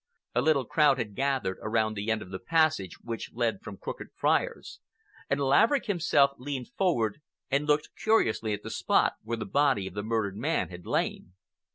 [0.33, 4.07] A little crowd had gathered around the end of the passage which led from Crooked
[4.15, 4.79] Friars,
[5.29, 9.93] and Laverick himself leaned forward and looked curiously at the spot where the body of
[9.93, 11.33] the murdered man had lain.